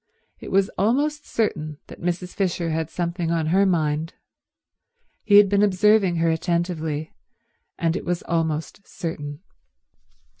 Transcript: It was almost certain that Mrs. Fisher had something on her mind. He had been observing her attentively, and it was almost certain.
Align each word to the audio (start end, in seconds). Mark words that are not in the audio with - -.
It 0.39 0.49
was 0.49 0.69
almost 0.79 1.27
certain 1.27 1.77
that 1.85 2.01
Mrs. 2.01 2.33
Fisher 2.33 2.71
had 2.71 2.89
something 2.89 3.29
on 3.29 3.45
her 3.53 3.67
mind. 3.67 4.15
He 5.23 5.35
had 5.37 5.47
been 5.47 5.61
observing 5.61 6.15
her 6.15 6.31
attentively, 6.31 7.13
and 7.77 7.95
it 7.95 8.03
was 8.03 8.23
almost 8.23 8.87
certain. 8.87 9.41